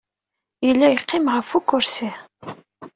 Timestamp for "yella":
0.65-0.87